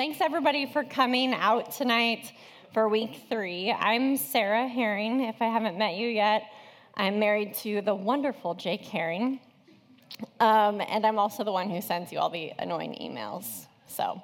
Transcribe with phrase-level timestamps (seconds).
[0.00, 2.32] Thanks everybody for coming out tonight
[2.72, 3.70] for week three.
[3.70, 6.44] I'm Sarah Herring, if I haven't met you yet.
[6.94, 9.40] I'm married to the wonderful Jake Herring,
[10.40, 13.66] um, and I'm also the one who sends you all the annoying emails.
[13.88, 14.22] So,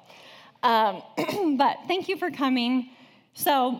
[0.63, 1.03] um,
[1.59, 2.89] but thank you for coming.
[3.35, 3.79] So,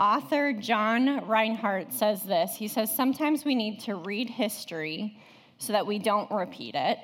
[0.00, 2.56] author John Reinhardt says this.
[2.56, 5.20] He says, Sometimes we need to read history
[5.56, 6.98] so that we don't repeat it.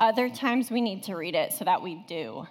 [0.00, 2.46] Other times we need to read it so that we do.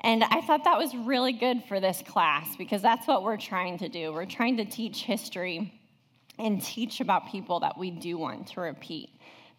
[0.00, 3.76] And I thought that was really good for this class because that's what we're trying
[3.80, 4.14] to do.
[4.14, 5.74] We're trying to teach history
[6.38, 9.10] and teach about people that we do want to repeat,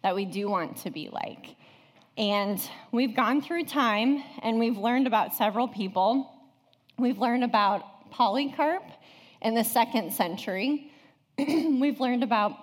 [0.02, 1.54] that we do want to be like.
[2.18, 6.28] And we've gone through time and we've learned about several people.
[6.98, 8.82] We've learned about Polycarp
[9.42, 10.90] in the second century.
[11.38, 12.56] we've learned about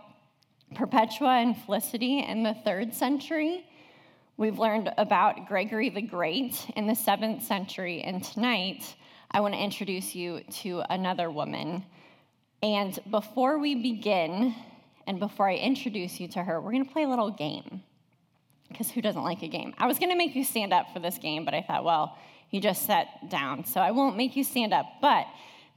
[0.76, 3.64] Perpetua and Felicity in the third century.
[4.40, 8.96] We've learned about Gregory the Great in the seventh century, and tonight
[9.32, 11.84] I want to introduce you to another woman.
[12.62, 14.54] And before we begin,
[15.08, 17.82] and before I introduce you to her, we're going to play a little game.
[18.68, 19.74] Because who doesn't like a game?
[19.80, 22.16] I was going to make you stand up for this game, but I thought, well,
[22.52, 24.86] you just sat down, so I won't make you stand up.
[25.02, 25.26] But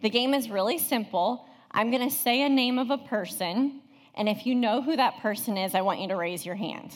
[0.02, 1.46] the game is really simple.
[1.70, 3.80] I'm going to say a name of a person,
[4.14, 6.92] and if you know who that person is, I want you to raise your hand.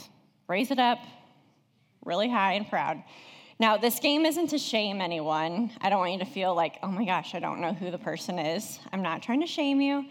[0.46, 0.98] Raise it up,
[2.04, 3.02] really high and proud.
[3.58, 5.70] Now, this game isn't to shame anyone.
[5.80, 7.98] I don't want you to feel like, oh my gosh, I don't know who the
[7.98, 8.80] person is.
[8.92, 10.06] I'm not trying to shame you.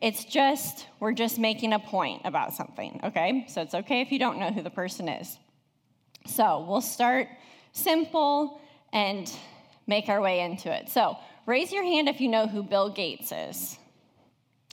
[0.00, 3.44] It's just, we're just making a point about something, okay?
[3.48, 5.36] So it's okay if you don't know who the person is.
[6.26, 7.28] So we'll start
[7.72, 8.60] simple
[8.92, 9.30] and
[9.86, 10.88] make our way into it.
[10.88, 11.16] So
[11.46, 13.76] raise your hand if you know who Bill Gates is,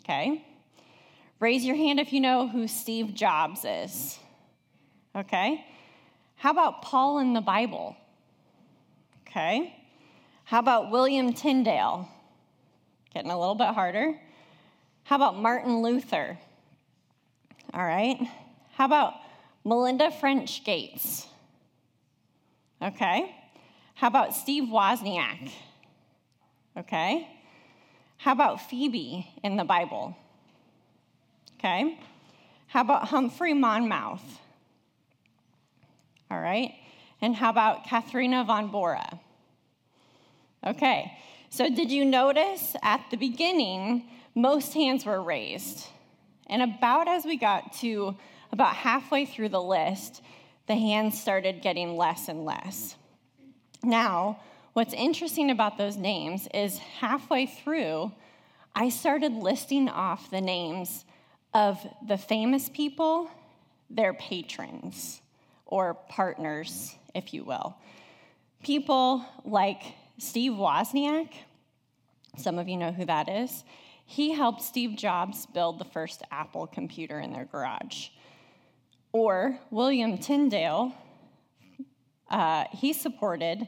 [0.04, 0.46] okay?
[1.40, 4.20] Raise your hand if you know who Steve Jobs is,
[5.16, 5.66] okay?
[6.36, 7.96] How about Paul in the Bible?
[9.28, 9.76] Okay.
[10.44, 12.08] How about William Tyndale?
[13.14, 14.20] Getting a little bit harder.
[15.04, 16.38] How about Martin Luther?
[17.74, 18.18] All right.
[18.74, 19.14] How about
[19.64, 21.28] Melinda French Gates?
[22.82, 23.36] Okay.
[23.96, 25.52] How about Steve Wozniak?
[26.78, 27.28] Okay.
[28.18, 30.16] How about Phoebe in the Bible?
[31.58, 31.98] Okay.
[32.68, 34.40] How about Humphrey Monmouth?
[36.36, 36.74] All right.
[37.22, 39.22] And how about Katharina von Bora?
[40.68, 41.18] Okay.
[41.50, 45.88] So, did you notice at the beginning, most hands were raised?
[46.48, 48.18] And about as we got to
[48.52, 50.22] about halfway through the list,
[50.68, 52.98] the hands started getting less and less.
[53.82, 54.42] Now,
[54.74, 58.12] what's interesting about those names is halfway through,
[58.76, 61.06] I started listing off the names
[61.54, 63.32] of the famous people,
[63.90, 65.22] their patrons
[65.66, 67.76] or partners, if you will.
[68.64, 69.82] People like
[70.18, 71.30] Steve Wozniak,
[72.38, 73.64] some of you know who that is.
[74.06, 78.10] He helped Steve Jobs build the first Apple computer in their garage.
[79.12, 80.94] Or William Tyndale,
[82.30, 83.68] uh, he supported,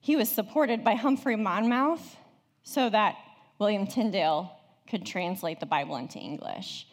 [0.00, 2.16] he was supported by Humphrey Monmouth
[2.62, 3.16] so that
[3.58, 4.52] William Tyndale
[4.88, 6.86] could translate the Bible into English.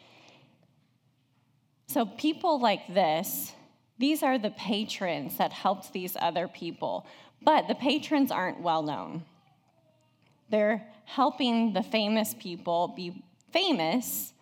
[1.88, 3.52] So people like this
[3.98, 7.06] these are the patrons that helped these other people,
[7.42, 9.24] but the patrons aren't well known.
[10.50, 14.32] They're helping the famous people be famous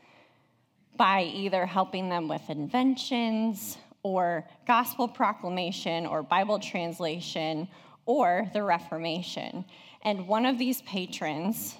[0.97, 7.69] by either helping them with inventions or gospel proclamation or Bible translation
[8.06, 9.64] or the Reformation.
[10.03, 11.76] And one of these patrons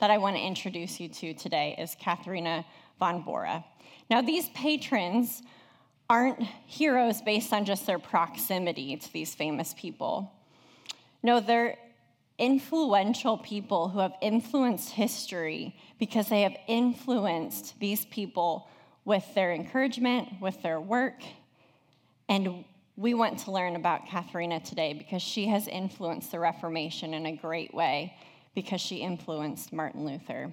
[0.00, 2.64] that I want to introduce you to today is Katharina
[2.98, 3.64] von Bora.
[4.08, 5.42] Now, these patrons
[6.10, 10.32] aren't heroes based on just their proximity to these famous people.
[11.22, 11.76] No, they're
[12.38, 18.68] influential people who have influenced history because they have influenced these people
[19.04, 21.20] with their encouragement, with their work.
[22.28, 22.64] And
[22.96, 27.36] we want to learn about Katharina today because she has influenced the Reformation in a
[27.36, 28.14] great way
[28.54, 30.52] because she influenced Martin Luther.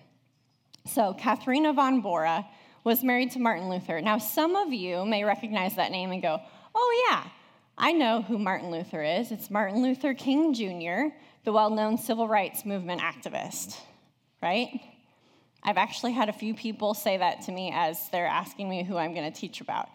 [0.85, 2.45] So, Katharina von Bora
[2.85, 3.99] was married to Martin Luther.
[3.99, 6.39] Now, some of you may recognize that name and go,
[6.73, 7.23] oh, yeah,
[7.77, 9.31] I know who Martin Luther is.
[9.31, 13.75] It's Martin Luther King Jr., the well known civil rights movement activist,
[14.41, 14.69] right?
[15.63, 18.97] I've actually had a few people say that to me as they're asking me who
[18.97, 19.89] I'm going to teach about.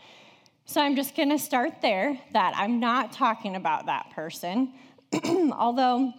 [0.65, 4.73] So I'm just going to start there that I'm not talking about that person,
[5.53, 6.13] although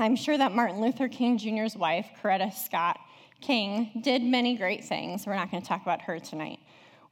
[0.00, 2.98] I'm sure that Martin Luther King Jr.'s wife, Coretta Scott,
[3.42, 5.26] King did many great things.
[5.26, 6.60] We're not going to talk about her tonight.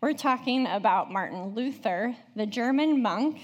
[0.01, 3.41] We're talking about Martin Luther, the German monk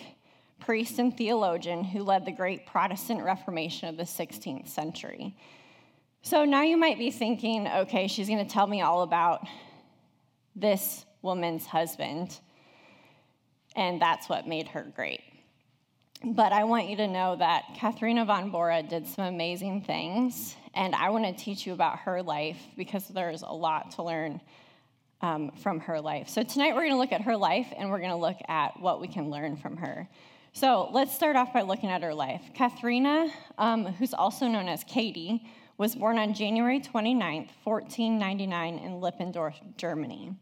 [0.60, 5.36] priest and theologian who led the great Protestant Reformation of the 16th century.
[6.22, 9.46] So now you might be thinking, okay, she's going to tell me all about
[10.54, 12.40] this woman's husband,
[13.74, 15.20] and that's what made her great.
[16.24, 20.94] But I want you to know that Katharina von Bora did some amazing things, and
[20.94, 24.40] I want to teach you about her life because there's a lot to learn
[25.20, 26.28] um, from her life.
[26.28, 28.80] So tonight we're going to look at her life, and we're going to look at
[28.80, 30.08] what we can learn from her.
[30.52, 32.42] So let's start off by looking at her life.
[32.54, 35.46] Katharina, um, who's also known as Katie,
[35.76, 40.34] was born on January 29th, 1499, in Lippendorf, Germany.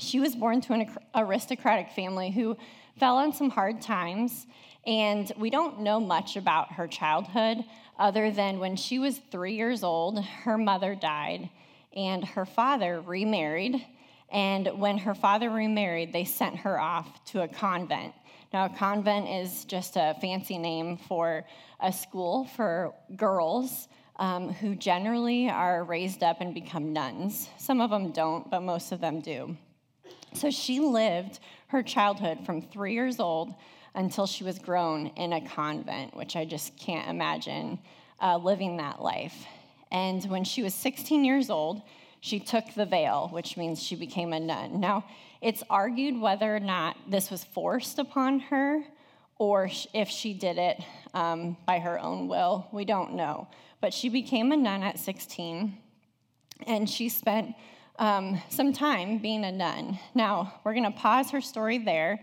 [0.00, 2.56] She was born to an aristocratic family who
[2.98, 4.46] fell on some hard times,
[4.86, 7.64] and we don't know much about her childhood
[7.98, 11.50] other than when she was three years old, her mother died,
[11.94, 13.84] and her father remarried.
[14.32, 18.14] And when her father remarried, they sent her off to a convent.
[18.54, 21.44] Now, a convent is just a fancy name for
[21.78, 23.86] a school for girls
[24.16, 27.50] um, who generally are raised up and become nuns.
[27.58, 29.56] Some of them don't, but most of them do.
[30.34, 33.54] So she lived her childhood from three years old
[33.94, 37.78] until she was grown in a convent, which I just can't imagine
[38.20, 39.46] uh, living that life.
[39.90, 41.82] And when she was 16 years old,
[42.20, 44.78] she took the veil, which means she became a nun.
[44.78, 45.04] Now,
[45.40, 48.84] it's argued whether or not this was forced upon her
[49.38, 50.78] or if she did it
[51.14, 52.68] um, by her own will.
[52.72, 53.48] We don't know.
[53.80, 55.78] But she became a nun at 16,
[56.66, 57.54] and she spent
[58.00, 59.98] um, some time being a nun.
[60.14, 62.18] Now, we're going to pause her story there,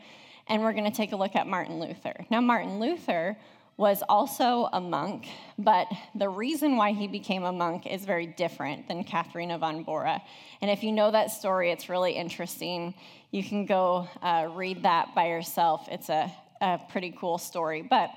[0.48, 2.26] and we're going to take a look at Martin Luther.
[2.32, 3.38] Now, Martin Luther
[3.78, 5.28] was also a monk,
[5.60, 5.86] but
[6.16, 10.20] the reason why he became a monk is very different than Katharina von Bora.
[10.62, 12.96] And if you know that story, it's really interesting.
[13.30, 15.88] You can go uh, read that by yourself.
[15.92, 17.84] It's a, a pretty cool story.
[17.84, 18.10] But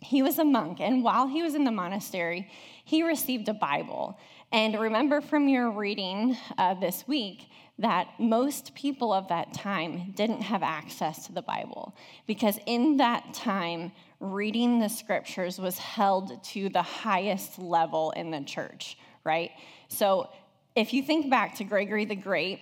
[0.00, 2.50] he was a monk, and while he was in the monastery,
[2.86, 4.18] he received a Bible.
[4.52, 7.48] And remember from your reading uh, this week
[7.78, 11.94] that most people of that time didn't have access to the Bible
[12.26, 18.40] because in that time, reading the scriptures was held to the highest level in the
[18.40, 19.50] church, right?
[19.88, 20.28] So
[20.74, 22.60] if you think back to Gregory the Great,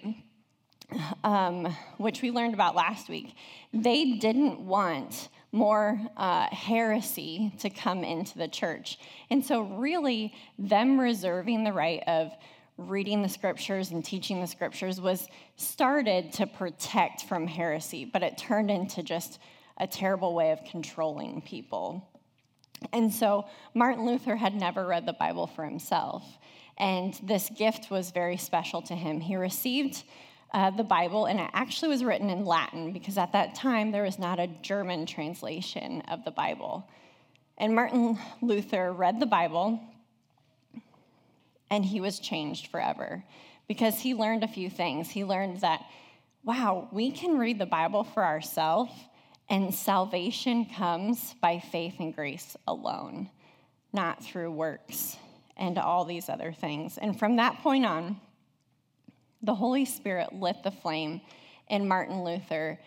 [1.25, 3.35] um, which we learned about last week,
[3.73, 8.99] they didn't want more uh, heresy to come into the church.
[9.31, 12.33] And so, really, them reserving the right of
[12.77, 18.39] reading the scriptures and teaching the scriptures was started to protect from heresy, but it
[18.39, 19.41] turned into just
[19.79, 22.09] a terrible way of controlling people.
[22.93, 26.23] And so Martin Luther had never read the Bible for himself,
[26.77, 29.21] and this gift was very special to him.
[29.21, 30.05] He received
[30.53, 34.03] uh, the Bible, and it actually was written in Latin because at that time there
[34.03, 36.89] was not a German translation of the Bible.
[37.59, 39.81] And Martin Luther read the Bible,
[41.71, 43.25] and he was changed forever
[43.67, 45.11] because he learned a few things.
[45.11, 45.85] He learned that,
[46.45, 48.93] wow, we can read the Bible for ourselves
[49.51, 53.31] and salvation comes by faith and grace alone,
[53.93, 55.17] not through works
[55.57, 56.99] and all these other things.
[56.99, 58.21] And from that point on,
[59.43, 61.21] the Holy Spirit lit the flame
[61.69, 62.79] in Martin Luther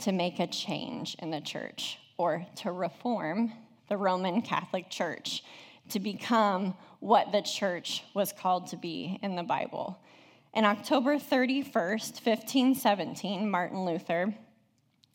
[0.00, 3.52] to make a change in the church or to reform
[3.88, 5.42] the Roman Catholic Church
[5.90, 9.98] to become what the church was called to be in the Bible.
[10.54, 14.34] In October 31st, 1517, Martin Luther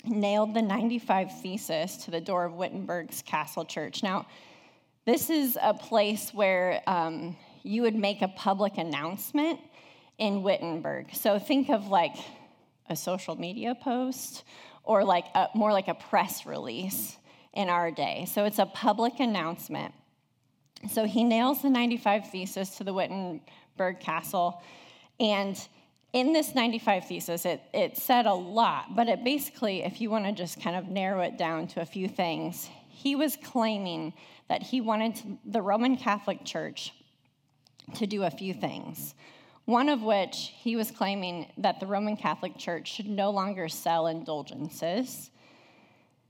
[0.06, 4.04] nailed the 95 Thesis to the door of Wittenberg's Castle Church.
[4.04, 4.26] Now,
[5.06, 9.60] this is a place where um, you would make a public announcement
[10.18, 11.14] in Wittenberg.
[11.14, 12.16] So think of like
[12.90, 14.44] a social media post
[14.84, 17.18] or like a, more like a press release
[17.54, 18.26] in our day.
[18.32, 19.94] So it's a public announcement.
[20.92, 24.62] So he nails the 95 Thesis to the Wittenberg Castle
[25.20, 25.58] and
[26.14, 30.26] in this 95 thesis, it, it said a lot, but it basically, if you want
[30.26, 34.14] to just kind of narrow it down to a few things, he was claiming
[34.48, 36.94] that he wanted the Roman Catholic Church
[37.96, 39.16] to do a few things.
[39.66, 44.08] One of which he was claiming that the Roman Catholic Church should no longer sell
[44.08, 45.30] indulgences,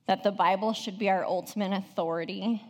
[0.07, 2.61] that the Bible should be our ultimate authority,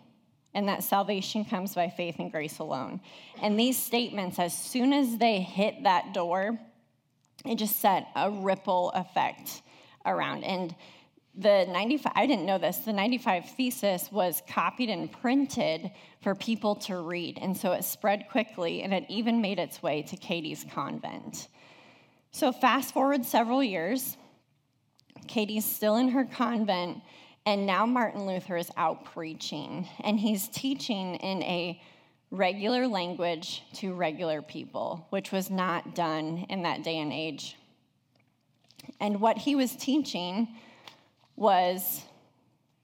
[0.53, 3.01] and that salvation comes by faith and grace alone.
[3.41, 6.58] And these statements, as soon as they hit that door,
[7.46, 9.63] it just set a ripple effect
[10.05, 10.43] around.
[10.43, 10.74] And
[11.35, 16.75] the 95, I didn't know this, the 95 thesis was copied and printed for people
[16.75, 17.39] to read.
[17.41, 21.47] And so it spread quickly and it even made its way to Katie's convent.
[22.31, 24.17] So fast forward several years,
[25.27, 27.01] Katie's still in her convent,
[27.45, 31.81] and now Martin Luther is out preaching, and he's teaching in a
[32.31, 37.55] regular language to regular people, which was not done in that day and age.
[38.99, 40.47] And what he was teaching
[41.35, 42.01] was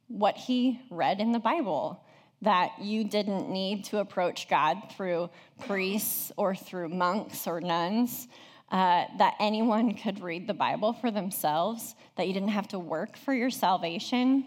[0.07, 2.03] what he read in the Bible
[2.41, 5.29] that you didn't need to approach God through
[5.59, 8.27] priests or through monks or nuns,
[8.71, 13.17] uh, that anyone could read the Bible for themselves, that you didn't have to work
[13.17, 14.45] for your salvation.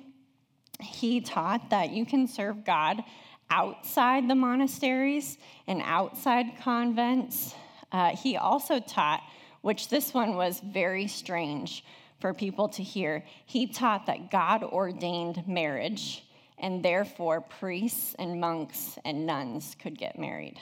[0.81, 3.03] He taught that you can serve God
[3.51, 7.55] outside the monasteries and outside convents.
[7.91, 9.21] Uh, he also taught,
[9.61, 11.85] which this one was very strange
[12.23, 16.25] for people to hear, he taught that God ordained marriage
[16.57, 20.57] and therefore priests and monks and nuns could get married.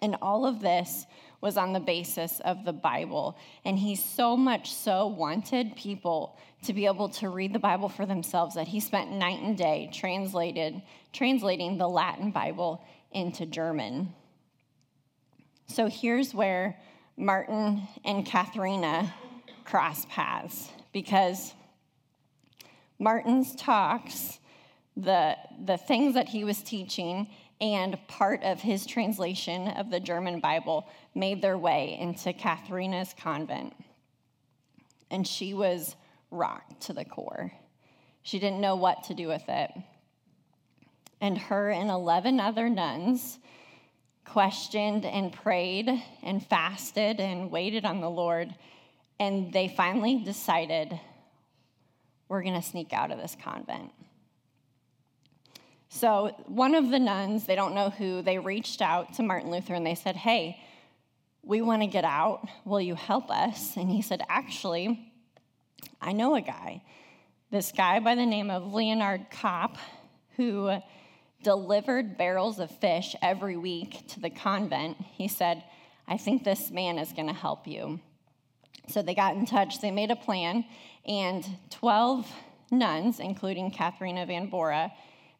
[0.00, 1.04] And all of this
[1.42, 3.36] was on the basis of the Bible.
[3.66, 8.06] And he so much so wanted people to be able to read the Bible for
[8.06, 10.80] themselves that he spent night and day translated,
[11.12, 12.82] translating the Latin Bible
[13.12, 14.14] into German.
[15.66, 16.78] So here's where
[17.18, 19.12] Martin and Katharina
[19.64, 21.54] cross paths because
[22.98, 24.38] Martin's talks
[24.96, 27.28] the, the things that he was teaching
[27.60, 33.74] and part of his translation of the German Bible made their way into Katharina's convent.
[35.10, 35.96] And she was
[36.30, 37.52] rocked to the core.
[38.22, 39.70] She didn't know what to do with it.
[41.20, 43.38] And her and 11 other nuns
[44.24, 45.90] questioned and prayed
[46.22, 48.54] and fasted and waited on the Lord.
[49.20, 50.98] And they finally decided
[52.28, 53.92] we're going to sneak out of this convent.
[55.90, 59.74] So, one of the nuns, they don't know who, they reached out to Martin Luther
[59.74, 60.58] and they said, Hey,
[61.42, 62.48] we want to get out.
[62.64, 63.76] Will you help us?
[63.76, 65.12] And he said, Actually,
[66.00, 66.82] I know a guy.
[67.50, 69.76] This guy by the name of Leonard Kopp,
[70.36, 70.78] who
[71.42, 74.96] delivered barrels of fish every week to the convent.
[74.98, 75.62] He said,
[76.08, 78.00] I think this man is going to help you.
[78.90, 80.64] So they got in touch, they made a plan,
[81.06, 82.30] and 12
[82.70, 84.92] nuns, including Katharina von Bora,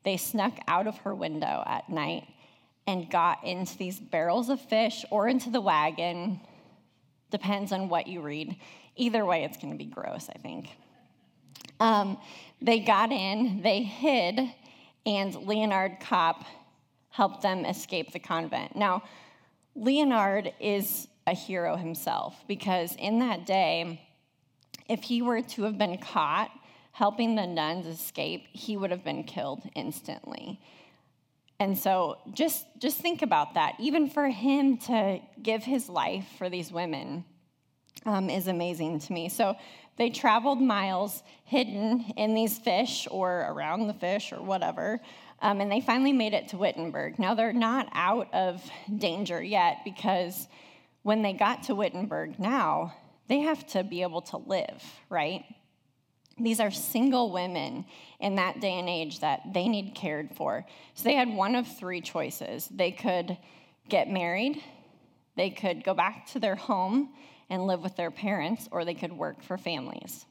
[0.05, 2.27] they snuck out of her window at night
[2.87, 6.41] and got into these barrels of fish or into the wagon.
[7.31, 8.57] Depends on what you read.
[8.97, 10.69] Either way, it's going to be gross, I think.
[11.79, 12.19] Um,
[12.61, 14.41] they got in, they hid,
[15.07, 16.45] and Leonard Kopp
[17.11, 18.77] helped them escape the convent.
[18.77, 19.03] Now,
[19.75, 24.01] Leonard is a hero himself because in that day,
[24.89, 26.51] if he were to have been caught
[26.93, 30.61] helping the nuns escape, he would have been killed instantly.
[31.61, 33.75] And so just, just think about that.
[33.79, 37.25] Even for him to give his life for these women
[38.05, 39.29] um, is amazing to me.
[39.29, 39.57] So
[39.97, 45.01] they traveled miles hidden in these fish or around the fish or whatever.
[45.43, 47.19] Um, and they finally made it to Wittenberg.
[47.19, 48.63] Now they're not out of
[48.99, 50.49] danger yet because
[51.03, 52.95] when they got to Wittenberg now,
[53.29, 55.45] they have to be able to live, right?
[56.39, 57.85] These are single women
[58.19, 60.65] in that day and age that they need cared for.
[60.95, 62.69] So they had one of three choices.
[62.69, 63.37] They could
[63.89, 64.63] get married,
[65.37, 67.11] they could go back to their home
[67.49, 70.25] and live with their parents, or they could work for families.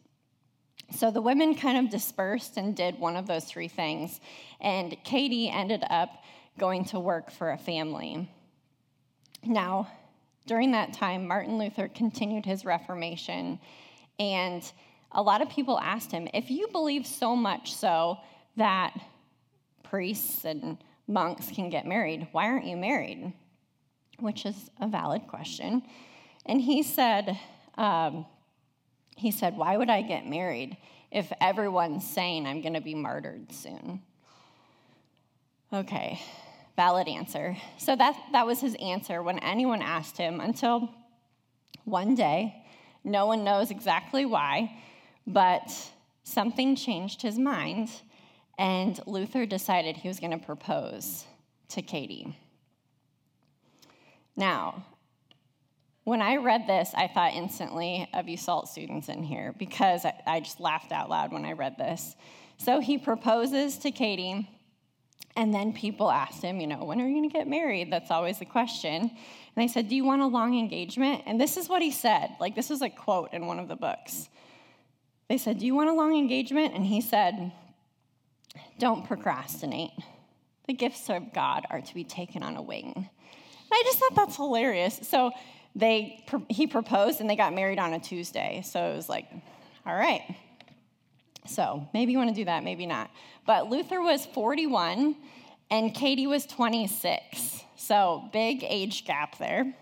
[0.92, 4.20] So the women kind of dispersed and did one of those three things.
[4.60, 6.10] And Katie ended up
[6.58, 8.30] going to work for a family.
[9.44, 9.90] Now,
[10.46, 13.60] during that time, Martin Luther continued his Reformation
[14.19, 14.69] and
[15.12, 18.17] a lot of people asked him, if you believe so much so
[18.58, 18.93] that
[19.84, 20.77] priests and
[21.08, 23.34] monks can get married, why aren't you married?
[24.19, 25.84] Which is a valid question.
[26.46, 27.39] And he said,
[27.77, 28.25] um,
[29.15, 30.77] he said, why would I get married
[31.12, 34.01] if everyone's saying I'm going to be martyred soon?
[35.74, 36.22] Okay,
[36.80, 37.58] valid answer.
[37.78, 40.90] So that, that was his answer when anyone asked him until
[41.84, 42.56] one day,
[43.04, 44.78] no one knows exactly why,
[45.28, 45.70] but
[46.24, 47.90] something changed his mind,
[48.58, 51.26] and Luther decided he was going to propose
[51.68, 52.34] to Katie.
[54.38, 54.86] Now,
[56.06, 60.14] when I read this, I thought instantly of you SALT students in here because I,
[60.26, 62.16] I just laughed out loud when I read this.
[62.58, 64.50] So he proposes to Katie,
[65.39, 67.89] and then people asked him, you know, when are you going to get married?
[67.89, 69.03] That's always the question.
[69.03, 69.12] And
[69.55, 71.24] they said, Do you want a long engagement?
[71.25, 72.36] And this is what he said.
[72.41, 74.27] Like, this is a quote in one of the books.
[75.29, 76.75] They said, Do you want a long engagement?
[76.75, 77.53] And he said,
[78.79, 79.91] Don't procrastinate.
[80.67, 82.91] The gifts of God are to be taken on a wing.
[82.96, 83.08] And
[83.72, 85.00] I just thought that's hilarious.
[85.03, 85.31] So
[85.74, 88.62] they, he proposed and they got married on a Tuesday.
[88.65, 89.31] So it was like,
[89.86, 90.36] All right.
[91.50, 93.10] So maybe you want to do that, maybe not.
[93.46, 95.15] But Luther was 41
[95.72, 97.63] and Katie was 26.
[97.75, 99.75] So big age gap there.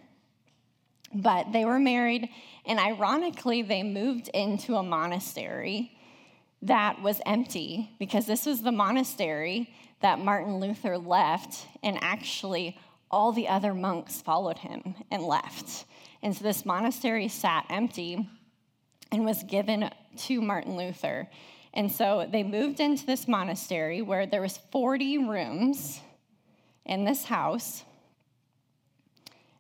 [1.14, 2.30] But they were married,
[2.66, 5.98] and ironically, they moved into a monastery
[6.64, 12.78] that was empty because this was the monastery that Martin Luther left, and actually,
[13.10, 15.86] all the other monks followed him and left.
[16.22, 18.30] And so this monastery sat empty
[19.12, 21.30] and was given to Martin Luther.
[21.74, 26.00] And so they moved into this monastery where there was 40 rooms
[26.86, 27.84] in this house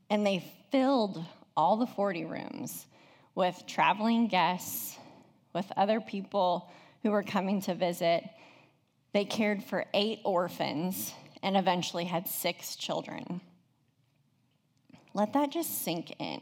[0.09, 1.23] and they filled
[1.55, 2.85] all the 40 rooms
[3.35, 4.97] with traveling guests,
[5.53, 6.71] with other people
[7.03, 8.23] who were coming to visit.
[9.13, 13.41] They cared for eight orphans and eventually had six children.
[15.13, 16.41] Let that just sink in.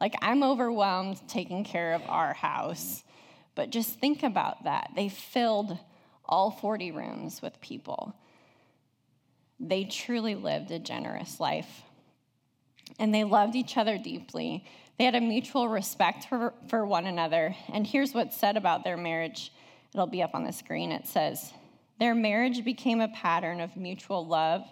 [0.00, 3.02] Like, I'm overwhelmed taking care of our house,
[3.60, 4.90] but just think about that.
[4.96, 5.76] They filled
[6.24, 8.16] all 40 rooms with people.
[9.58, 11.82] They truly lived a generous life.
[12.98, 14.64] And they loved each other deeply.
[14.96, 17.54] They had a mutual respect for, for one another.
[17.70, 19.52] And here's what's said about their marriage.
[19.92, 20.90] It'll be up on the screen.
[20.90, 21.52] It says,
[21.98, 24.62] Their marriage became a pattern of mutual love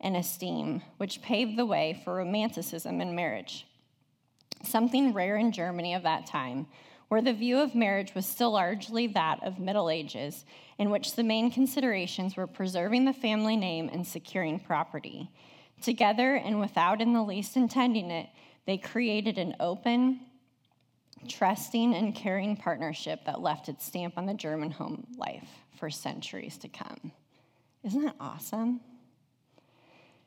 [0.00, 3.66] and esteem, which paved the way for romanticism in marriage.
[4.64, 6.68] Something rare in Germany of that time,
[7.10, 10.44] where the view of marriage was still largely that of Middle Ages,
[10.78, 15.28] in which the main considerations were preserving the family name and securing property.
[15.82, 18.28] Together and without in the least intending it,
[18.64, 20.20] they created an open,
[21.26, 25.48] trusting, and caring partnership that left its stamp on the German home life
[25.80, 27.10] for centuries to come.
[27.82, 28.78] Isn't that awesome?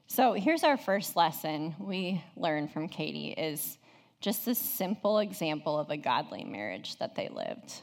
[0.08, 3.78] So here's our first lesson we learned from Katie is
[4.24, 7.74] just a simple example of a godly marriage that they lived.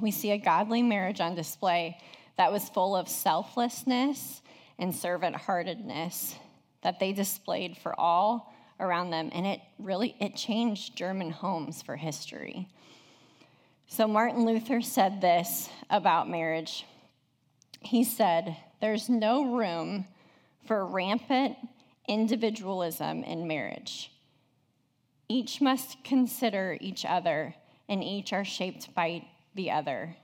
[0.00, 1.98] We see a godly marriage on display
[2.36, 4.42] that was full of selflessness
[4.78, 6.34] and servant heartedness
[6.82, 11.96] that they displayed for all around them and it really it changed german homes for
[11.96, 12.68] history
[13.86, 16.84] so martin luther said this about marriage
[17.80, 20.04] he said there's no room
[20.66, 21.56] for rampant
[22.08, 24.10] individualism in marriage.
[25.28, 27.54] Each must consider each other,
[27.88, 30.16] and each are shaped by the other.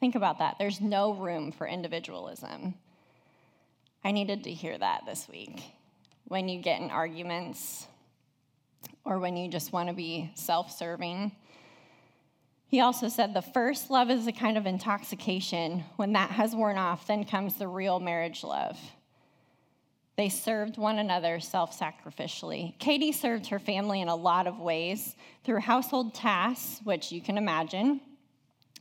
[0.00, 0.56] Think about that.
[0.58, 2.74] There's no room for individualism.
[4.04, 5.62] I needed to hear that this week.
[6.26, 7.86] When you get in arguments,
[9.04, 11.32] or when you just want to be self serving,
[12.66, 15.84] he also said the first love is a kind of intoxication.
[15.96, 18.78] When that has worn off, then comes the real marriage love.
[20.16, 22.78] They served one another self sacrificially.
[22.78, 27.38] Katie served her family in a lot of ways through household tasks, which you can
[27.38, 28.00] imagine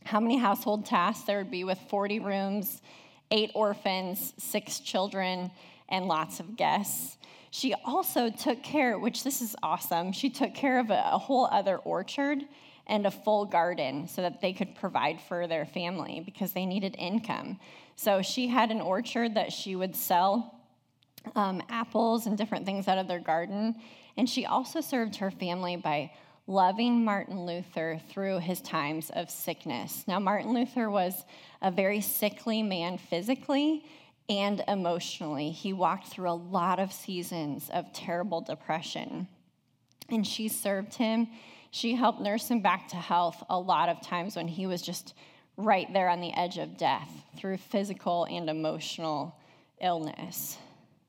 [0.04, 2.82] how many household tasks there would be with 40 rooms,
[3.30, 5.52] eight orphans, six children,
[5.90, 7.18] and lots of guests.
[7.52, 11.48] She also took care, which this is awesome, she took care of a, a whole
[11.52, 12.44] other orchard
[12.88, 16.96] and a full garden so that they could provide for their family because they needed
[16.98, 17.60] income.
[17.96, 20.61] So she had an orchard that she would sell
[21.36, 23.76] um, apples and different things out of their garden.
[24.18, 26.12] And she also served her family by
[26.48, 30.04] loving Martin Luther through his times of sickness.
[30.08, 31.24] Now, Martin Luther was
[31.62, 33.86] a very sickly man physically
[34.28, 35.52] and emotionally.
[35.52, 39.28] He walked through a lot of seasons of terrible depression.
[40.10, 41.28] And she served him
[41.72, 45.14] she helped nurse him back to health a lot of times when he was just
[45.56, 49.36] right there on the edge of death through physical and emotional
[49.82, 50.58] illness.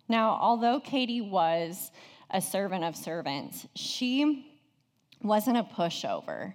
[0.09, 1.91] Now, although Katie was
[2.31, 4.47] a servant of servants, she
[5.23, 6.55] wasn't a pushover.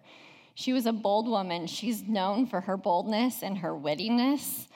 [0.56, 1.68] She was a bold woman.
[1.68, 4.68] She's known for her boldness and her wittiness.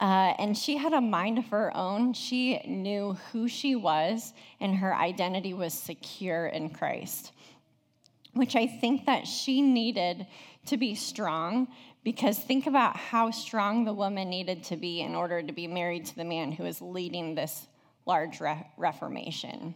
[0.00, 2.12] Uh, and she had a mind of her own.
[2.12, 7.32] She knew who she was, and her identity was secure in Christ
[8.36, 10.26] which I think that she needed
[10.66, 11.68] to be strong
[12.04, 16.06] because think about how strong the woman needed to be in order to be married
[16.06, 17.66] to the man who is leading this
[18.06, 19.74] large re- reformation.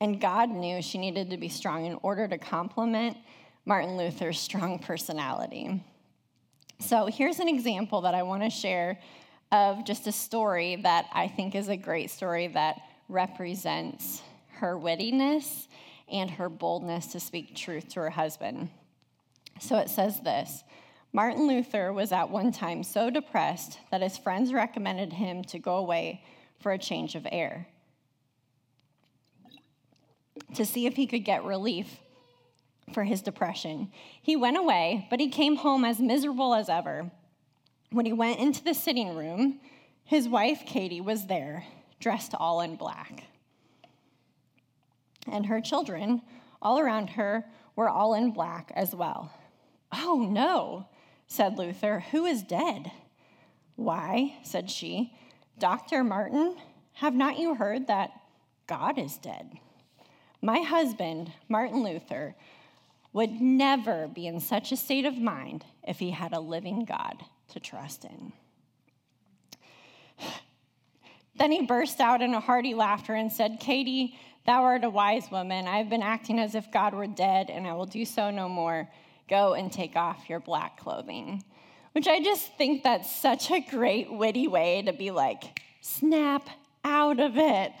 [0.00, 3.16] And God knew she needed to be strong in order to complement
[3.64, 5.82] Martin Luther's strong personality.
[6.80, 8.98] So here's an example that I want to share
[9.50, 15.68] of just a story that I think is a great story that represents her wittiness
[16.08, 18.68] and her boldness to speak truth to her husband.
[19.60, 20.64] So it says this
[21.12, 25.76] Martin Luther was at one time so depressed that his friends recommended him to go
[25.76, 26.22] away
[26.66, 27.68] for a change of air
[30.52, 32.00] to see if he could get relief
[32.92, 33.92] for his depression.
[34.20, 37.12] He went away, but he came home as miserable as ever.
[37.92, 39.60] When he went into the sitting room,
[40.02, 41.62] his wife, Katie, was there,
[42.00, 43.22] dressed all in black.
[45.30, 46.20] And her children,
[46.60, 47.44] all around her,
[47.76, 49.30] were all in black as well.
[49.92, 50.88] Oh, no,
[51.28, 52.00] said Luther.
[52.10, 52.90] Who is dead?
[53.76, 55.12] Why, said she,
[55.58, 56.04] Dr.
[56.04, 56.56] Martin,
[56.94, 58.10] have not you heard that
[58.66, 59.58] God is dead?
[60.42, 62.34] My husband, Martin Luther,
[63.12, 67.24] would never be in such a state of mind if he had a living God
[67.52, 68.32] to trust in.
[71.38, 75.30] Then he burst out in a hearty laughter and said, Katie, thou art a wise
[75.30, 75.66] woman.
[75.66, 78.48] I have been acting as if God were dead, and I will do so no
[78.48, 78.88] more.
[79.28, 81.44] Go and take off your black clothing.
[81.96, 86.46] Which I just think that's such a great, witty way to be like, snap
[86.84, 87.72] out of it.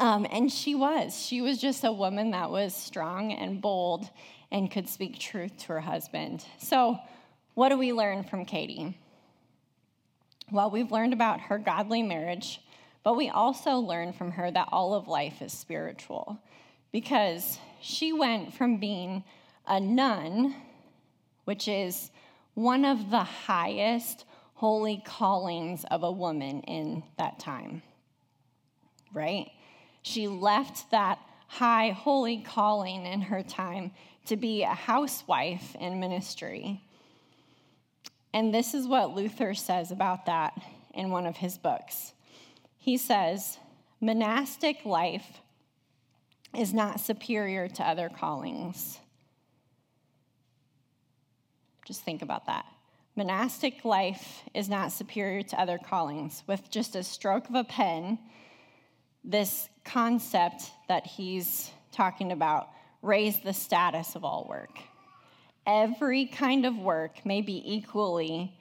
[0.00, 1.16] Um, and she was.
[1.16, 4.10] She was just a woman that was strong and bold
[4.50, 6.44] and could speak truth to her husband.
[6.58, 6.98] So,
[7.54, 8.98] what do we learn from Katie?
[10.50, 12.60] Well, we've learned about her godly marriage,
[13.04, 16.40] but we also learn from her that all of life is spiritual
[16.90, 19.22] because she went from being
[19.64, 20.56] a nun,
[21.44, 22.10] which is
[22.56, 27.82] one of the highest holy callings of a woman in that time,
[29.12, 29.50] right?
[30.00, 33.92] She left that high holy calling in her time
[34.24, 36.82] to be a housewife in ministry.
[38.32, 40.58] And this is what Luther says about that
[40.94, 42.14] in one of his books.
[42.78, 43.58] He says,
[44.00, 45.42] monastic life
[46.56, 48.98] is not superior to other callings.
[51.86, 52.66] Just think about that.
[53.14, 56.42] Monastic life is not superior to other callings.
[56.48, 58.18] With just a stroke of a pen,
[59.22, 62.68] this concept that he's talking about
[63.02, 64.80] raised the status of all work.
[65.64, 68.52] Every kind of work may be equally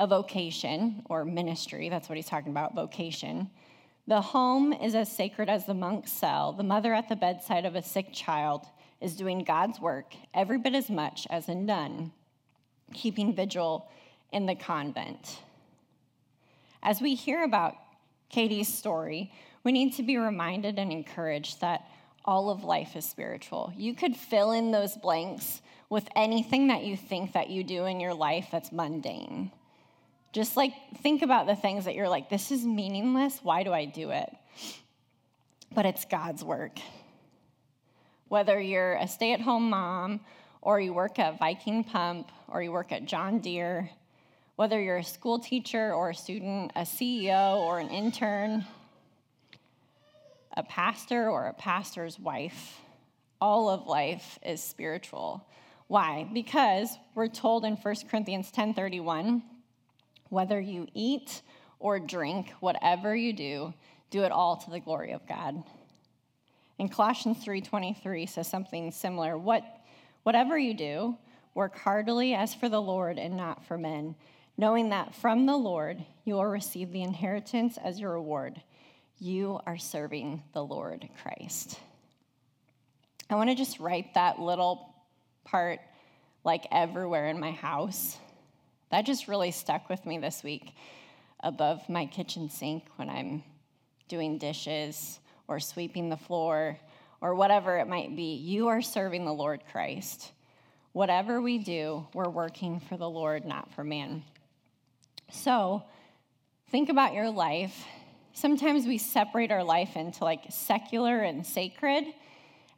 [0.00, 1.88] a vocation or ministry.
[1.88, 3.50] That's what he's talking about, vocation.
[4.08, 6.52] The home is as sacred as the monk's cell.
[6.52, 8.66] The mother at the bedside of a sick child
[9.00, 12.10] is doing God's work every bit as much as a nun
[12.92, 13.88] keeping vigil
[14.32, 15.38] in the convent.
[16.82, 17.74] As we hear about
[18.28, 21.88] Katie's story, we need to be reminded and encouraged that
[22.24, 23.72] all of life is spiritual.
[23.76, 28.00] You could fill in those blanks with anything that you think that you do in
[28.00, 29.50] your life that's mundane.
[30.32, 33.40] Just like think about the things that you're like, this is meaningless.
[33.42, 34.34] Why do I do it?
[35.72, 36.78] But it's God's work.
[38.28, 40.20] Whether you're a stay at home mom
[40.64, 43.90] or you work at Viking Pump, or you work at John Deere,
[44.56, 48.64] whether you're a school teacher or a student, a CEO or an intern,
[50.56, 52.80] a pastor or a pastor's wife,
[53.42, 55.46] all of life is spiritual.
[55.86, 56.26] Why?
[56.32, 59.42] Because we're told in 1 Corinthians 10:31,
[60.30, 61.42] whether you eat
[61.78, 63.74] or drink, whatever you do,
[64.08, 65.62] do it all to the glory of God.
[66.78, 69.36] And Colossians 3:23 says something similar.
[69.36, 69.83] What
[70.24, 71.16] Whatever you do,
[71.54, 74.16] work heartily as for the Lord and not for men,
[74.56, 78.60] knowing that from the Lord you will receive the inheritance as your reward.
[79.18, 81.78] You are serving the Lord Christ.
[83.28, 84.94] I want to just write that little
[85.44, 85.80] part
[86.42, 88.16] like everywhere in my house.
[88.90, 90.74] That just really stuck with me this week
[91.40, 93.42] above my kitchen sink when I'm
[94.08, 96.78] doing dishes or sweeping the floor
[97.24, 100.30] or whatever it might be, you are serving the Lord Christ.
[100.92, 104.22] Whatever we do, we're working for the Lord, not for man.
[105.30, 105.82] So,
[106.70, 107.86] think about your life.
[108.34, 112.04] Sometimes we separate our life into like secular and sacred,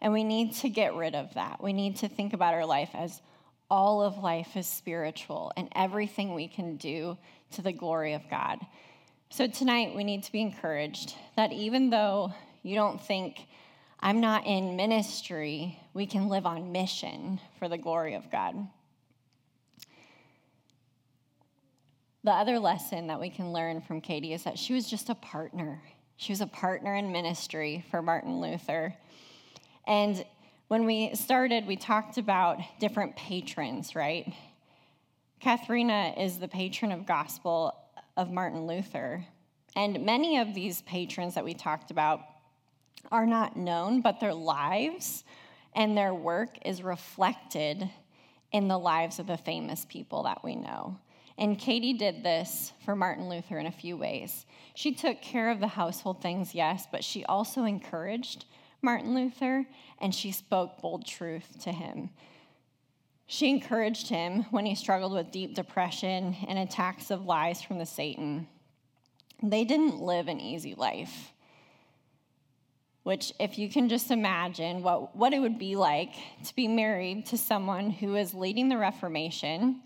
[0.00, 1.60] and we need to get rid of that.
[1.60, 3.20] We need to think about our life as
[3.68, 7.18] all of life is spiritual and everything we can do
[7.50, 8.60] to the glory of God.
[9.28, 12.32] So, tonight we need to be encouraged that even though
[12.62, 13.40] you don't think
[14.06, 18.54] I'm not in ministry, we can live on mission for the glory of God.
[22.22, 25.16] The other lesson that we can learn from Katie is that she was just a
[25.16, 25.82] partner.
[26.18, 28.94] She was a partner in ministry for Martin Luther.
[29.88, 30.24] And
[30.68, 34.32] when we started, we talked about different patrons, right?
[35.40, 37.76] Katharina is the patron of gospel
[38.16, 39.26] of Martin Luther.
[39.74, 42.20] And many of these patrons that we talked about
[43.10, 45.24] are not known, but their lives
[45.74, 47.88] and their work is reflected
[48.52, 50.98] in the lives of the famous people that we know.
[51.38, 54.46] And Katie did this for Martin Luther in a few ways.
[54.74, 58.46] She took care of the household things, yes, but she also encouraged
[58.80, 59.66] Martin Luther,
[60.00, 62.10] and she spoke bold truth to him.
[63.26, 67.86] She encouraged him when he struggled with deep depression and attacks of lies from the
[67.86, 68.46] Satan.
[69.42, 71.32] They didn't live an easy life,
[73.06, 76.12] which, if you can just imagine what, what it would be like
[76.44, 79.80] to be married to someone who is leading the Reformation,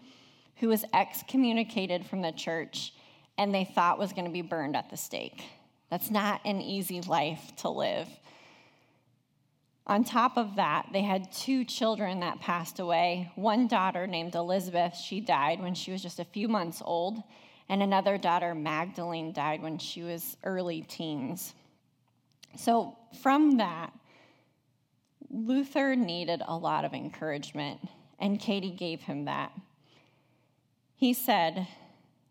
[0.57, 2.95] who was excommunicated from the church,
[3.37, 5.45] and they thought was going to be burned at the stake.
[5.91, 8.09] That's not an easy life to live.
[9.87, 13.31] On top of that, they had two children that passed away.
[13.35, 17.23] One daughter named Elizabeth, she died when she was just a few months old,
[17.69, 21.53] and another daughter, Magdalene, died when she was early teens.
[22.57, 23.93] So, from that,
[25.29, 27.81] Luther needed a lot of encouragement,
[28.19, 29.53] and Katie gave him that.
[30.97, 31.69] He said,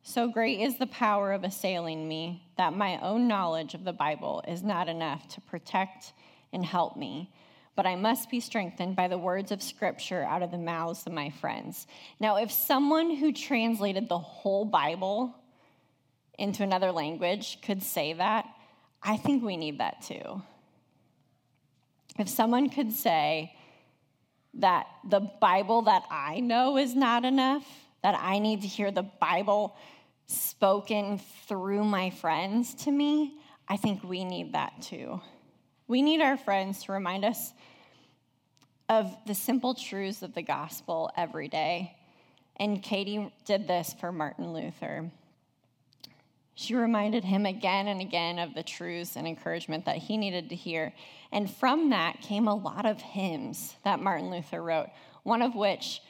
[0.03, 4.43] So great is the power of assailing me that my own knowledge of the Bible
[4.47, 6.13] is not enough to protect
[6.51, 7.31] and help me
[7.79, 11.13] but I must be strengthened by the words of Scripture out of the mouths of
[11.13, 11.87] my friends.
[12.19, 15.33] Now, if someone who translated the whole Bible
[16.37, 18.45] into another language could say that,
[19.01, 20.41] I think we need that too.
[22.17, 23.53] If someone could say
[24.55, 27.65] that the Bible that I know is not enough,
[28.03, 29.75] that I need to hear the Bible
[30.25, 35.21] spoken through my friends to me, I think we need that too.
[35.87, 37.53] We need our friends to remind us
[38.89, 41.95] of the simple truths of the gospel every day.
[42.57, 45.11] And Katie did this for Martin Luther.
[46.59, 50.55] She reminded him again and again of the truths and encouragement that he needed to
[50.55, 50.91] hear.
[51.31, 54.89] And from that came a lot of hymns that Martin Luther wrote,
[55.23, 56.01] one of which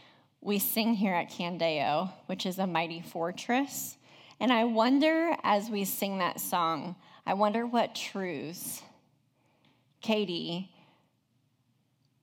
[0.42, 3.96] we sing here at Candeo, which is a mighty fortress.
[4.40, 6.96] And I wonder, as we sing that song,
[7.28, 8.82] I wonder what truths
[10.02, 10.72] Katie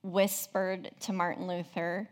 [0.03, 2.09] whispered to Martin Luther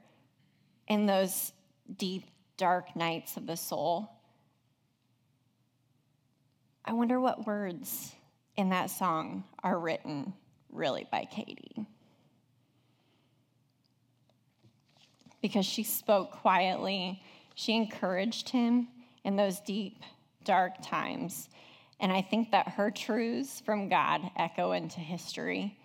[0.87, 1.51] in those
[1.93, 2.23] deep,
[2.55, 4.14] dark nights of the soul.
[6.87, 8.13] I wonder what words
[8.55, 10.33] in that song are written
[10.71, 11.87] really by Katie.
[15.41, 17.23] Because she spoke quietly,
[17.55, 18.87] she encouraged him
[19.23, 20.03] in those deep,
[20.43, 21.49] dark times.
[21.99, 25.79] And I think that her truths from God echo into history.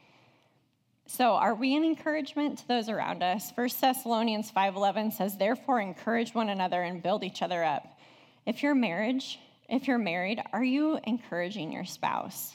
[1.07, 3.53] So, are we an encouragement to those around us?
[3.55, 7.99] 1 Thessalonians 5:11 says, "Therefore encourage one another and build each other up."
[8.45, 9.39] If you're marriage,
[9.71, 12.55] if you're married, are you encouraging your spouse?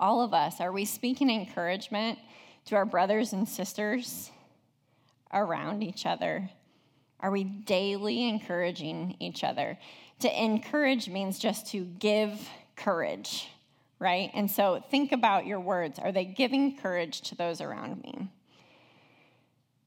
[0.00, 2.18] All of us, are we speaking encouragement
[2.66, 4.30] to our brothers and sisters
[5.32, 6.50] around each other?
[7.20, 9.78] Are we daily encouraging each other?
[10.20, 13.48] To encourage means just to give courage,
[13.98, 14.30] right?
[14.34, 15.98] And so think about your words.
[15.98, 18.28] Are they giving courage to those around me?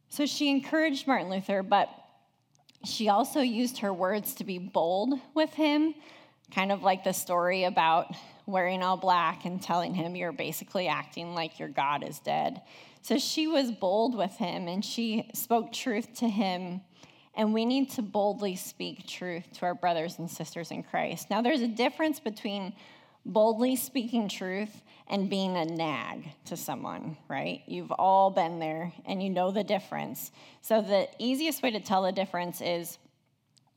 [0.09, 1.89] So she encouraged Martin Luther, but
[2.83, 5.93] she also used her words to be bold with him,
[6.53, 8.13] kind of like the story about
[8.45, 12.61] wearing all black and telling him you're basically acting like your God is dead.
[13.01, 16.81] So she was bold with him and she spoke truth to him
[17.35, 21.29] and we need to boldly speak truth to our brothers and sisters in Christ.
[21.29, 22.73] Now, there's a difference between
[23.25, 27.61] boldly speaking truth and being a nag to someone, right?
[27.67, 30.31] You've all been there and you know the difference.
[30.61, 32.97] So, the easiest way to tell the difference is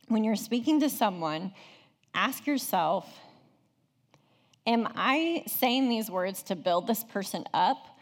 [0.08, 1.52] when you're speaking to someone,
[2.14, 3.08] ask yourself,
[4.66, 7.98] Am I saying these words to build this person up,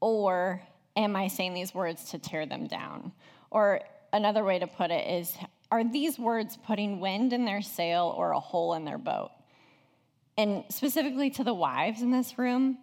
[0.00, 0.60] or
[0.96, 3.12] am I saying these words to tear them down?
[3.50, 5.36] Or another way to put it is
[5.70, 9.30] are these words putting wind in their sail or a hole in their boat?
[10.36, 12.78] And specifically to the wives in this room,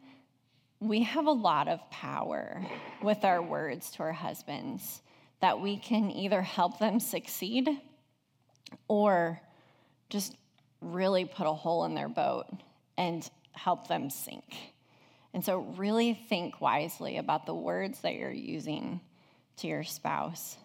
[0.80, 2.66] we have a lot of power
[3.02, 5.02] with our words to our husbands
[5.42, 7.70] that we can either help them succeed
[8.88, 9.42] or
[10.10, 10.36] just
[10.82, 12.46] really put a hole in their boat
[12.98, 14.56] and help them sink.
[15.34, 19.00] And so, really think wisely about the words that you're using
[19.58, 20.58] to your spouse.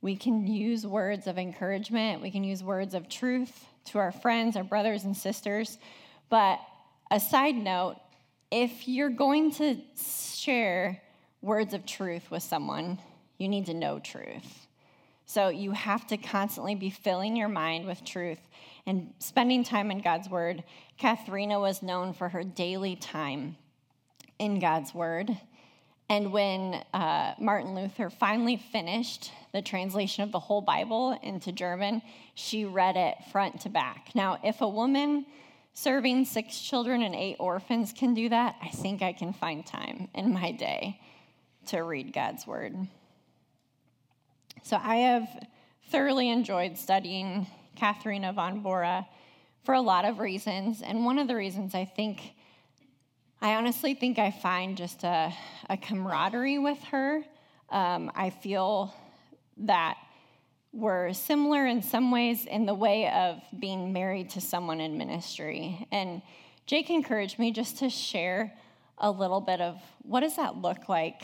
[0.00, 4.56] We can use words of encouragement, we can use words of truth to our friends,
[4.56, 5.78] our brothers and sisters.
[6.28, 6.60] But
[7.10, 7.96] a side note
[8.50, 11.02] if you're going to share
[11.40, 12.98] words of truth with someone,
[13.38, 14.66] you need to know truth.
[15.24, 18.40] So you have to constantly be filling your mind with truth
[18.86, 20.64] and spending time in God's Word.
[20.98, 23.56] Katharina was known for her daily time
[24.38, 25.30] in God's Word.
[26.12, 32.02] And when uh, Martin Luther finally finished the translation of the whole Bible into German,
[32.34, 34.10] she read it front to back.
[34.14, 35.24] Now, if a woman
[35.72, 40.10] serving six children and eight orphans can do that, I think I can find time
[40.14, 41.00] in my day
[41.68, 42.76] to read God's word.
[44.64, 45.46] So I have
[45.88, 47.46] thoroughly enjoyed studying
[47.76, 49.08] Katharina von Bora
[49.64, 50.82] for a lot of reasons.
[50.82, 52.34] And one of the reasons I think,
[53.44, 55.34] I honestly think I find just a,
[55.68, 57.24] a camaraderie with her.
[57.70, 58.94] Um, I feel
[59.56, 59.96] that
[60.72, 65.88] we're similar in some ways in the way of being married to someone in ministry.
[65.90, 66.22] And
[66.66, 68.52] Jake encouraged me just to share
[68.98, 71.22] a little bit of what does that look like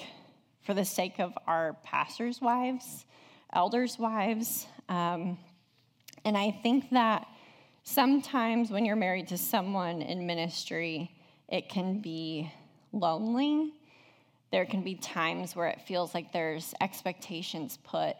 [0.63, 3.07] for the sake of our pastors' wives,
[3.53, 4.67] elders' wives.
[4.89, 5.39] Um,
[6.25, 7.29] and I think that
[7.85, 11.13] sometimes when you're married to someone in ministry,
[11.49, 12.53] it can be
[12.93, 13.73] lonely.
[14.51, 18.17] There can be times where it feels like there's expectations put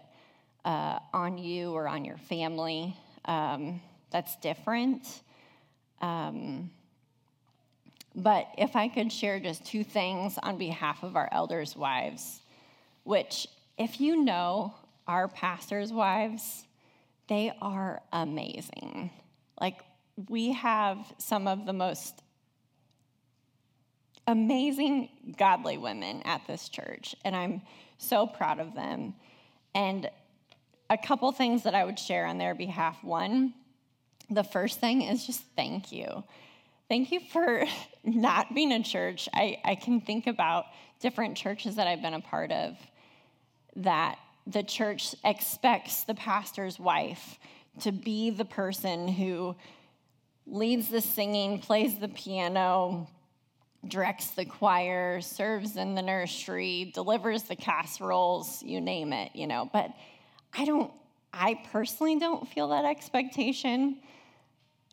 [0.65, 5.23] uh, on you or on your family um, that's different.
[6.01, 6.71] Um,
[8.15, 12.41] but if I could share just two things on behalf of our elders' wives,
[13.05, 14.75] which, if you know
[15.07, 16.65] our pastors' wives,
[17.29, 19.11] they are amazing.
[19.61, 19.81] Like,
[20.29, 22.23] we have some of the most
[24.29, 27.63] amazing godly women at this church, and I'm
[27.97, 29.15] so proud of them.
[29.75, 30.09] And
[30.91, 33.03] a couple things that I would share on their behalf.
[33.03, 33.55] One,
[34.31, 36.23] the first thing is just thank you.
[36.89, 37.65] Thank you for
[38.05, 39.29] not being a church.
[39.33, 40.67] I, I can think about
[41.01, 42.77] different churches that I've been a part of
[43.77, 47.39] that the church expects the pastor's wife
[47.81, 49.55] to be the person who
[50.47, 53.09] leads the singing, plays the piano,
[53.89, 59.69] directs the choir, serves in the nursery, delivers the casseroles, you name it, you know.
[59.73, 59.91] But
[60.53, 60.93] I don't,
[61.33, 63.99] I personally don't feel that expectation.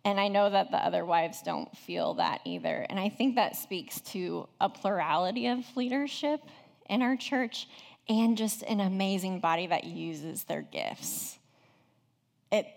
[0.03, 2.85] And I know that the other wives don't feel that either.
[2.89, 6.41] And I think that speaks to a plurality of leadership
[6.89, 7.67] in our church
[8.07, 11.39] and just an amazing body that uses their gifts.
[12.51, 12.67] It,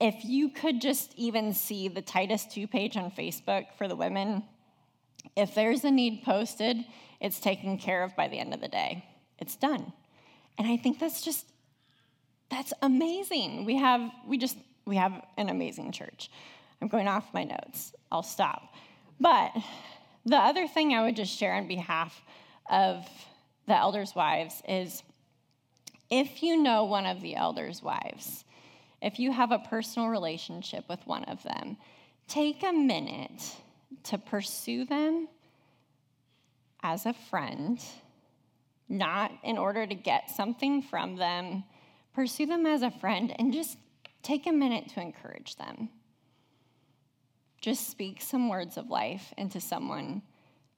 [0.00, 4.42] if you could just even see the Titus 2 page on Facebook for the women,
[5.36, 6.78] if there's a need posted,
[7.20, 9.04] it's taken care of by the end of the day.
[9.38, 9.92] It's done.
[10.58, 11.46] And I think that's just
[12.50, 13.64] that's amazing.
[13.64, 16.30] We have we just we have an amazing church.
[16.82, 17.94] I'm going off my notes.
[18.10, 18.74] I'll stop.
[19.18, 19.52] But
[20.24, 22.22] the other thing I would just share on behalf
[22.70, 23.06] of
[23.66, 25.02] the elders' wives is
[26.10, 28.44] if you know one of the elders' wives,
[29.00, 31.76] if you have a personal relationship with one of them,
[32.28, 33.56] take a minute
[34.04, 35.28] to pursue them
[36.82, 37.78] as a friend,
[38.88, 41.64] not in order to get something from them.
[42.14, 43.78] Pursue them as a friend and just
[44.22, 45.88] take a minute to encourage them.
[47.60, 50.22] Just speak some words of life into someone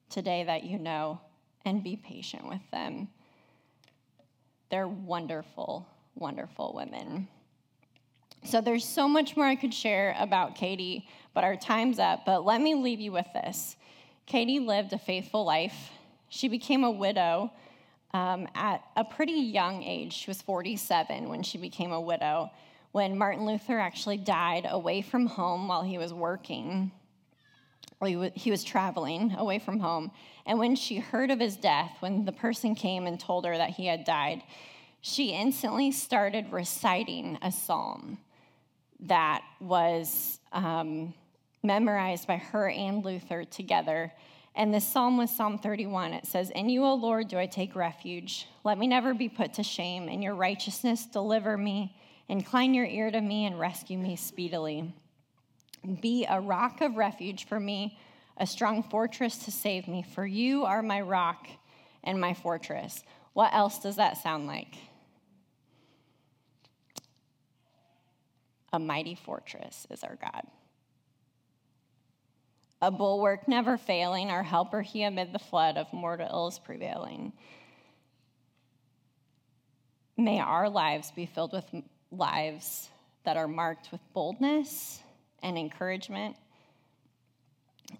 [0.09, 1.19] today that you know
[1.65, 3.07] and be patient with them.
[4.69, 7.27] They're wonderful, wonderful women.
[8.45, 12.25] So there's so much more I could share about Katie, but our time's up.
[12.25, 13.77] But let me leave you with this
[14.25, 15.91] Katie lived a faithful life.
[16.29, 17.51] She became a widow
[18.13, 20.13] um, at a pretty young age.
[20.13, 22.51] She was 47 when she became a widow,
[22.91, 26.91] when Martin Luther actually died away from home while he was working.
[27.99, 30.11] Or he was, he was traveling away from home.
[30.45, 33.71] And when she heard of his death, when the person came and told her that
[33.71, 34.43] he had died,
[35.01, 38.17] she instantly started reciting a psalm
[39.03, 41.13] that was um,
[41.61, 44.11] memorized by her and Luther together.
[44.55, 46.13] And this psalm was Psalm 31.
[46.13, 48.47] It says, In you, O Lord, do I take refuge.
[48.63, 50.09] Let me never be put to shame.
[50.09, 51.95] In your righteousness, deliver me.
[52.29, 54.93] Incline your ear to me and rescue me speedily.
[56.01, 57.97] Be a rock of refuge for me,
[58.37, 61.47] a strong fortress to save me, for you are my rock
[62.03, 63.03] and my fortress.
[63.33, 64.75] What else does that sound like?
[68.73, 70.47] A mighty fortress is our God.
[72.81, 77.31] A bulwark never failing, our helper he amid the flood of mortal ills prevailing.
[80.17, 81.65] May our lives be filled with
[82.11, 82.89] lives
[83.23, 85.01] that are marked with boldness
[85.41, 86.35] and encouragement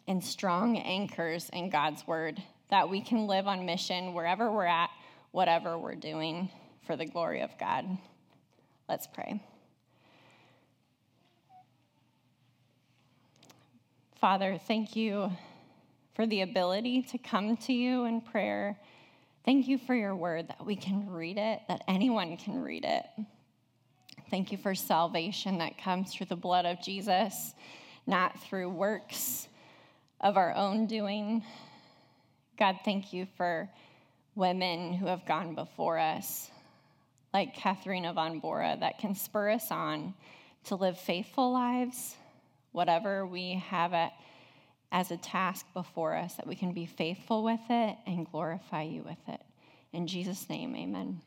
[0.07, 4.89] and strong anchors in God's word that we can live on mission wherever we're at,
[5.31, 6.49] whatever we're doing
[6.85, 7.85] for the glory of God.
[8.89, 9.41] Let's pray.
[14.23, 15.33] Father, thank you
[16.15, 18.79] for the ability to come to you in prayer.
[19.43, 23.03] Thank you for your word that we can read it, that anyone can read it.
[24.29, 27.53] Thank you for salvation that comes through the blood of Jesus.
[28.07, 29.49] not through works
[30.21, 31.43] of our own doing.
[32.57, 33.69] God, thank you for
[34.35, 36.49] women who have gone before us,
[37.33, 40.13] like Katharina von Bora, that can spur us on
[40.63, 42.15] to live faithful lives,
[42.73, 44.11] whatever we have at,
[44.91, 49.03] as a task before us, that we can be faithful with it and glorify you
[49.03, 49.41] with it.
[49.93, 51.21] In Jesus' name, amen.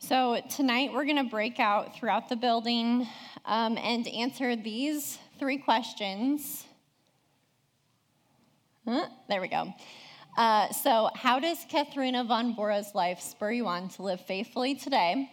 [0.00, 3.06] So, tonight we're going to break out throughout the building
[3.44, 6.64] um, and answer these three questions.
[8.86, 9.06] Huh?
[9.28, 9.74] There we go.
[10.36, 15.28] Uh, so, how does Katharina von Bora's life spur you on to live faithfully today?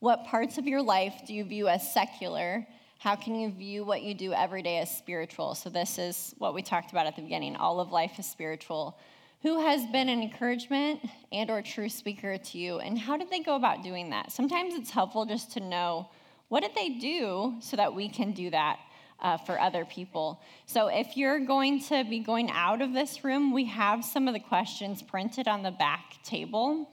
[0.00, 2.66] What parts of your life do you view as secular?
[3.00, 5.54] How can you view what you do every day as spiritual?
[5.54, 7.56] So, this is what we talked about at the beginning.
[7.56, 8.98] All of life is spiritual.
[9.40, 11.00] Who has been an encouragement
[11.32, 14.32] and or true speaker to you and how did they go about doing that?
[14.32, 16.10] Sometimes it's helpful just to know
[16.48, 18.78] what did they do so that we can do that
[19.20, 20.38] uh, for other people.
[20.66, 24.34] So if you're going to be going out of this room, we have some of
[24.34, 26.86] the questions printed on the back table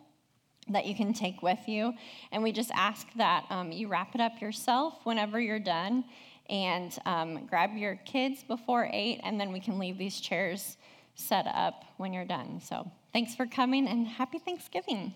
[0.70, 1.93] that you can take with you.
[2.32, 6.03] And we just ask that um, you wrap it up yourself whenever you're done
[6.49, 10.78] and um, grab your kids before 8, and then we can leave these chairs
[11.15, 12.61] set up when you're done.
[12.61, 15.13] So thanks for coming and happy Thanksgiving.